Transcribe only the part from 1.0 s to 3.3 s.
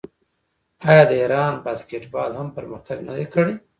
د ایران باسکیټبال هم پرمختګ نه دی